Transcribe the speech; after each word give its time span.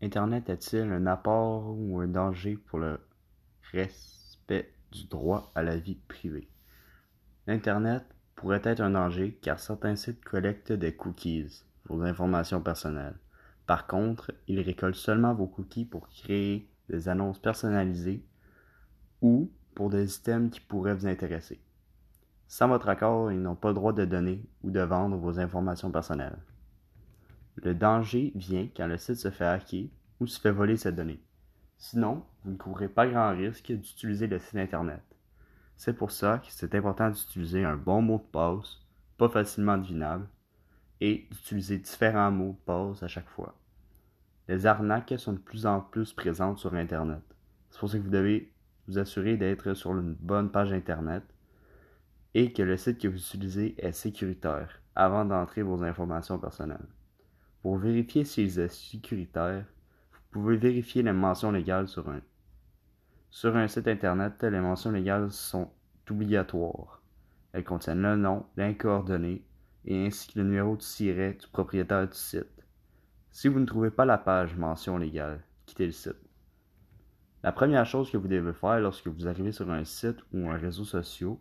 Internet 0.00 0.48
est-il 0.48 0.92
un 0.92 1.06
apport 1.06 1.76
ou 1.76 1.98
un 1.98 2.06
danger 2.06 2.56
pour 2.56 2.78
le 2.78 3.00
respect 3.72 4.72
du 4.92 5.08
droit 5.08 5.50
à 5.56 5.64
la 5.64 5.76
vie 5.76 5.96
privée? 6.06 6.48
L'Internet 7.48 8.04
pourrait 8.36 8.62
être 8.62 8.80
un 8.80 8.90
danger 8.90 9.36
car 9.42 9.58
certains 9.58 9.96
sites 9.96 10.24
collectent 10.24 10.72
des 10.72 10.94
cookies, 10.94 11.64
vos 11.86 12.02
informations 12.02 12.62
personnelles. 12.62 13.18
Par 13.66 13.88
contre, 13.88 14.32
ils 14.46 14.60
récoltent 14.60 14.94
seulement 14.94 15.34
vos 15.34 15.48
cookies 15.48 15.84
pour 15.84 16.08
créer 16.10 16.70
des 16.88 17.08
annonces 17.08 17.40
personnalisées 17.40 18.24
ou 19.20 19.50
pour 19.74 19.90
des 19.90 20.14
items 20.14 20.52
qui 20.52 20.60
pourraient 20.60 20.94
vous 20.94 21.08
intéresser. 21.08 21.60
Sans 22.46 22.68
votre 22.68 22.88
accord, 22.88 23.32
ils 23.32 23.42
n'ont 23.42 23.56
pas 23.56 23.68
le 23.68 23.74
droit 23.74 23.92
de 23.92 24.04
donner 24.04 24.44
ou 24.62 24.70
de 24.70 24.80
vendre 24.80 25.16
vos 25.16 25.40
informations 25.40 25.90
personnelles. 25.90 26.38
Le 27.60 27.74
danger 27.74 28.30
vient 28.36 28.68
quand 28.76 28.86
le 28.86 28.98
site 28.98 29.16
se 29.16 29.30
fait 29.32 29.44
hacker 29.44 29.86
ou 30.20 30.28
se 30.28 30.40
fait 30.40 30.52
voler 30.52 30.76
ses 30.76 30.92
données. 30.92 31.20
Sinon, 31.76 32.24
vous 32.44 32.52
ne 32.52 32.56
courez 32.56 32.88
pas 32.88 33.08
grand 33.08 33.30
risque 33.30 33.72
d'utiliser 33.72 34.28
le 34.28 34.38
site 34.38 34.56
Internet. 34.56 35.02
C'est 35.76 35.92
pour 35.92 36.12
ça 36.12 36.38
que 36.38 36.46
c'est 36.50 36.72
important 36.76 37.10
d'utiliser 37.10 37.64
un 37.64 37.76
bon 37.76 38.00
mot 38.00 38.18
de 38.18 38.30
passe, 38.30 38.78
pas 39.16 39.28
facilement 39.28 39.76
devinable, 39.76 40.28
et 41.00 41.26
d'utiliser 41.32 41.78
différents 41.78 42.30
mots 42.30 42.56
de 42.60 42.64
passe 42.64 43.02
à 43.02 43.08
chaque 43.08 43.28
fois. 43.28 43.56
Les 44.46 44.64
arnaques 44.66 45.14
sont 45.18 45.32
de 45.32 45.38
plus 45.38 45.66
en 45.66 45.80
plus 45.80 46.12
présentes 46.12 46.58
sur 46.58 46.74
Internet. 46.74 47.22
C'est 47.70 47.80
pour 47.80 47.90
ça 47.90 47.98
que 47.98 48.04
vous 48.04 48.10
devez 48.10 48.52
vous 48.86 48.98
assurer 48.98 49.36
d'être 49.36 49.74
sur 49.74 49.90
une 49.98 50.14
bonne 50.14 50.50
page 50.50 50.72
Internet 50.72 51.24
et 52.34 52.52
que 52.52 52.62
le 52.62 52.76
site 52.76 53.00
que 53.00 53.08
vous 53.08 53.18
utilisez 53.18 53.74
est 53.84 53.92
sécuritaire 53.92 54.80
avant 54.94 55.24
d'entrer 55.24 55.62
vos 55.62 55.82
informations 55.82 56.38
personnelles. 56.38 56.86
Pour 57.68 57.76
vérifier 57.76 58.24
s'il 58.24 58.58
est 58.58 58.68
sécuritaire, 58.68 59.66
vous 60.10 60.20
pouvez 60.30 60.56
vérifier 60.56 61.02
les 61.02 61.12
mentions 61.12 61.52
légales 61.52 61.86
sur 61.86 62.08
un. 62.08 62.22
Sur 63.28 63.56
un 63.56 63.68
site 63.68 63.88
internet, 63.88 64.42
les 64.42 64.58
mentions 64.58 64.90
légales 64.90 65.30
sont 65.30 65.70
obligatoires. 66.08 67.02
Elles 67.52 67.64
contiennent 67.64 68.00
le 68.00 68.16
nom, 68.16 68.46
l'incoordonné 68.56 69.44
et 69.84 70.06
ainsi 70.06 70.32
que 70.32 70.38
le 70.38 70.46
numéro 70.46 70.76
de 70.76 70.80
siret 70.80 71.34
du 71.34 71.46
propriétaire 71.48 72.08
du 72.08 72.16
site. 72.16 72.64
Si 73.32 73.48
vous 73.48 73.60
ne 73.60 73.66
trouvez 73.66 73.90
pas 73.90 74.06
la 74.06 74.16
page 74.16 74.56
mention 74.56 74.96
légale, 74.96 75.44
quittez 75.66 75.84
le 75.84 75.92
site. 75.92 76.16
La 77.42 77.52
première 77.52 77.84
chose 77.84 78.10
que 78.10 78.16
vous 78.16 78.28
devez 78.28 78.54
faire 78.54 78.80
lorsque 78.80 79.08
vous 79.08 79.28
arrivez 79.28 79.52
sur 79.52 79.70
un 79.70 79.84
site 79.84 80.20
ou 80.32 80.48
un 80.48 80.56
réseau 80.56 80.86
social, 80.86 81.36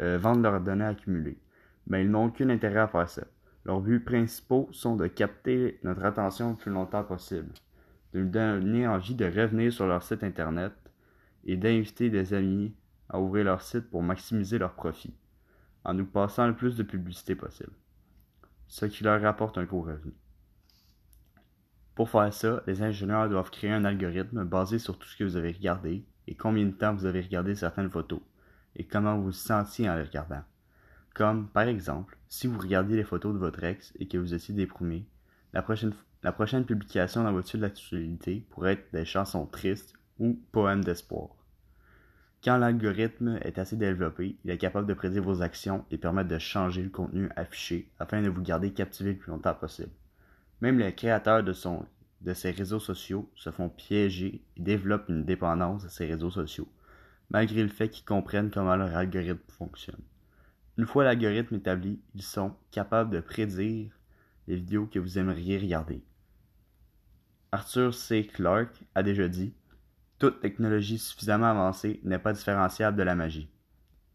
euh, 0.00 0.18
vendent 0.18 0.42
leurs 0.42 0.60
données 0.60 0.84
accumulées, 0.84 1.38
mais 1.86 2.04
ils 2.04 2.10
n'ont 2.10 2.26
aucun 2.26 2.50
intérêt 2.50 2.80
à 2.80 2.88
faire 2.88 3.08
ça. 3.08 3.24
Leurs 3.64 3.80
buts 3.80 4.00
principaux 4.00 4.68
sont 4.72 4.96
de 4.96 5.06
capter 5.06 5.78
notre 5.82 6.04
attention 6.04 6.50
le 6.50 6.56
plus 6.56 6.70
longtemps 6.70 7.04
possible, 7.04 7.52
de 8.12 8.20
nous 8.20 8.28
donner 8.28 8.86
envie 8.86 9.14
de 9.14 9.24
revenir 9.24 9.72
sur 9.72 9.86
leur 9.86 10.02
site 10.02 10.22
internet 10.22 10.72
et 11.44 11.56
d'inviter 11.56 12.10
des 12.10 12.34
amis 12.34 12.74
à 13.08 13.20
ouvrir 13.20 13.44
leur 13.44 13.62
site 13.62 13.90
pour 13.90 14.02
maximiser 14.02 14.58
leurs 14.58 14.74
profits, 14.74 15.14
en 15.84 15.94
nous 15.94 16.06
passant 16.06 16.46
le 16.46 16.54
plus 16.54 16.76
de 16.76 16.82
publicité 16.82 17.34
possible, 17.34 17.72
ce 18.66 18.86
qui 18.86 19.04
leur 19.04 19.20
rapporte 19.20 19.58
un 19.58 19.64
gros 19.64 19.82
revenu. 19.82 20.12
Pour 21.94 22.10
faire 22.10 22.32
ça, 22.32 22.62
les 22.66 22.82
ingénieurs 22.82 23.28
doivent 23.28 23.50
créer 23.50 23.72
un 23.72 23.84
algorithme 23.84 24.44
basé 24.44 24.78
sur 24.78 24.98
tout 24.98 25.08
ce 25.08 25.16
que 25.16 25.24
vous 25.24 25.36
avez 25.36 25.50
regardé 25.50 26.04
et 26.28 26.34
combien 26.36 26.64
de 26.64 26.70
temps 26.70 26.94
vous 26.94 27.06
avez 27.06 27.22
regardé 27.22 27.54
certaines 27.54 27.90
photos 27.90 28.20
et 28.78 28.84
comment 28.84 29.16
vous 29.16 29.24
vous 29.24 29.32
sentiez 29.32 29.90
en 29.90 29.96
les 29.96 30.04
regardant. 30.04 30.42
Comme, 31.14 31.48
par 31.48 31.64
exemple, 31.64 32.16
si 32.28 32.46
vous 32.46 32.58
regardiez 32.58 32.96
les 32.96 33.04
photos 33.04 33.34
de 33.34 33.38
votre 33.38 33.62
ex 33.64 33.92
et 33.98 34.06
que 34.06 34.18
vous 34.18 34.34
étiez 34.34 34.54
déprimé, 34.54 35.04
la 35.52 35.62
prochaine, 35.62 36.64
publication 36.64 37.24
dans 37.24 37.32
votre 37.32 37.50
fil 37.50 37.60
d'actualité 37.60 38.46
pourrait 38.50 38.74
être 38.74 38.92
des 38.92 39.04
chansons 39.04 39.46
tristes 39.46 39.94
ou 40.18 40.38
poèmes 40.52 40.84
d'espoir. 40.84 41.30
Quand 42.44 42.56
l'algorithme 42.56 43.38
est 43.42 43.58
assez 43.58 43.76
développé, 43.76 44.36
il 44.44 44.50
est 44.50 44.58
capable 44.58 44.86
de 44.86 44.94
prédire 44.94 45.24
vos 45.24 45.42
actions 45.42 45.84
et 45.90 45.98
permettre 45.98 46.28
de 46.28 46.38
changer 46.38 46.82
le 46.82 46.90
contenu 46.90 47.28
affiché 47.34 47.90
afin 47.98 48.22
de 48.22 48.28
vous 48.28 48.42
garder 48.42 48.72
captivé 48.72 49.14
le 49.14 49.18
plus 49.18 49.32
longtemps 49.32 49.54
possible. 49.54 49.90
Même 50.60 50.78
les 50.78 50.94
créateurs 50.94 51.42
de, 51.42 51.52
de 52.20 52.34
ces 52.34 52.50
réseaux 52.52 52.78
sociaux 52.78 53.28
se 53.34 53.50
font 53.50 53.68
piéger 53.68 54.44
et 54.56 54.62
développent 54.62 55.08
une 55.08 55.24
dépendance 55.24 55.84
à 55.84 55.88
ces 55.88 56.06
réseaux 56.06 56.30
sociaux, 56.30 56.68
malgré 57.30 57.62
le 57.62 57.68
fait 57.68 57.88
qu'ils 57.88 58.04
comprennent 58.04 58.50
comment 58.50 58.76
leur 58.76 58.96
algorithme 58.96 59.38
fonctionne. 59.48 60.02
Une 60.76 60.86
fois 60.86 61.04
l'algorithme 61.04 61.56
établi, 61.56 62.00
ils 62.14 62.22
sont 62.22 62.54
capables 62.70 63.10
de 63.10 63.20
prédire 63.20 63.92
les 64.46 64.56
vidéos 64.56 64.86
que 64.86 64.98
vous 64.98 65.18
aimeriez 65.18 65.58
regarder. 65.58 66.02
Arthur 67.52 67.94
C. 67.94 68.26
Clarke 68.26 68.82
a 68.94 69.02
déjà 69.02 69.28
dit 69.28 69.54
Toute 70.18 70.40
technologie 70.40 70.98
suffisamment 70.98 71.50
avancée 71.50 72.00
n'est 72.04 72.18
pas 72.18 72.32
différenciable 72.32 72.96
de 72.96 73.02
la 73.02 73.14
magie. 73.14 73.50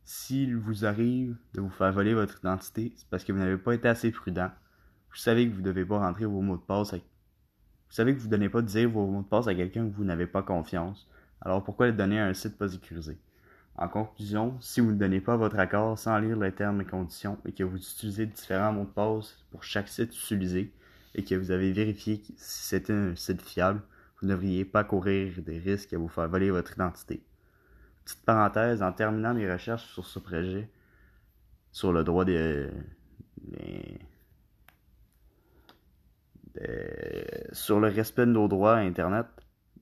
S'il 0.06 0.58
vous 0.58 0.86
arrive 0.86 1.36
de 1.54 1.62
vous 1.62 1.70
faire 1.70 1.92
voler 1.92 2.14
votre 2.14 2.40
identité, 2.40 2.94
c'est 2.96 3.08
parce 3.10 3.24
que 3.24 3.32
vous 3.32 3.40
n'avez 3.40 3.58
pas 3.58 3.74
été 3.74 3.88
assez 3.88 4.12
prudent 4.12 4.52
vous 5.14 5.20
savez 5.20 5.48
que 5.48 5.54
vous 5.54 5.62
ne 5.62 5.66
devez 5.66 5.86
pas 5.86 6.00
rentrer 6.00 6.26
vos 6.26 6.42
mots 6.42 6.58
de 6.58 6.64
passe. 6.64 6.94
Vous 6.94 7.00
savez 7.90 8.16
que 8.16 8.20
vous 8.20 8.26
ne 8.26 8.32
donnez 8.32 8.50
pas 8.50 8.64
dire 8.64 8.90
vos 8.90 9.06
mots 9.06 9.22
de 9.22 9.28
passe 9.28 9.48
à 9.48 9.54
quelqu'un 9.54 9.88
que 9.88 9.96
vous 9.96 10.04
n'avez 10.04 10.26
pas 10.26 10.42
confiance. 10.42 11.08
Alors 11.46 11.62
pourquoi 11.62 11.88
le 11.88 11.94
donner 11.94 12.20
à 12.20 12.26
un 12.26 12.34
site 12.34 12.58
pas 12.58 12.70
sécurisé? 12.70 13.18
En 13.76 13.90
conclusion, 13.90 14.56
si 14.62 14.80
vous 14.80 14.92
ne 14.92 14.98
donnez 14.98 15.20
pas 15.20 15.36
votre 15.36 15.60
accord 15.60 16.00
sans 16.00 16.18
lire 16.18 16.38
les 16.38 16.54
termes 16.54 16.82
et 16.82 16.86
conditions 16.86 17.38
et 17.46 17.52
que 17.52 17.64
vous 17.64 17.78
utilisez 17.78 18.26
différents 18.26 18.72
mots 18.72 18.86
de 18.86 18.90
passe 18.90 19.44
pour 19.52 19.64
chaque 19.64 19.90
site 19.90 20.16
utilisé 20.16 20.72
et 21.16 21.24
que 21.24 21.36
vous 21.36 21.52
avez 21.52 21.74
vérifié 21.74 22.22
si 22.24 22.36
c'était 22.38 22.94
un 22.94 23.16
site 23.16 23.42
fiable, 23.42 23.82
vous 24.22 24.28
ne 24.28 24.34
devriez 24.34 24.64
pas 24.64 24.84
courir 24.86 25.34
des 25.42 25.60
risques 25.60 25.94
à 25.94 25.98
vous 25.98 26.08
faire 26.08 26.30
voler 26.30 26.50
votre 26.50 26.74
identité. 26.74 27.22
Petite 28.06 28.24
parenthèse, 28.26 28.82
en 28.82 28.94
terminant 28.94 29.34
mes 29.34 29.52
recherches 29.52 29.92
sur 29.94 30.06
ce 30.06 30.20
projet, 30.20 30.70
sur 31.72 31.92
le 31.92 32.04
droit 32.04 32.24
des, 32.26 32.70
des 33.42 34.00
euh, 36.62 37.24
sur 37.52 37.80
le 37.80 37.88
respect 37.88 38.26
de 38.28 38.32
nos 38.32 38.48
droits 38.48 38.76
à 38.76 38.82
Internet, 38.82 39.26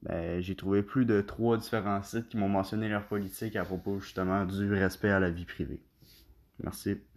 ben, 0.04 0.42
j'ai 0.42 0.56
trouvé 0.56 0.84
plus 0.84 1.06
de 1.06 1.22
trois 1.22 1.58
différents 1.58 2.02
sites 2.04 2.30
qui 2.30 2.38
m'ont 2.38 2.50
mentionné 2.50 2.90
leur 2.90 3.08
politique 3.08 3.56
à 3.56 3.64
propos 3.66 4.00
justement 4.00 4.46
du 4.46 4.74
respect 4.74 5.10
à 5.10 5.20
la 5.20 5.30
vie 5.30 5.46
privée. 5.46 5.82
Merci. 6.64 7.02